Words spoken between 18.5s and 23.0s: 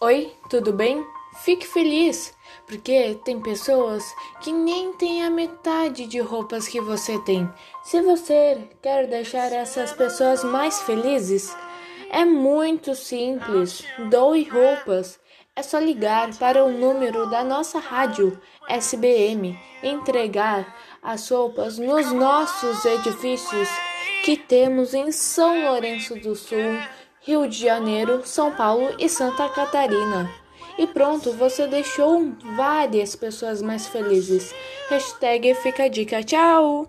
SBM, entregar as roupas nos nossos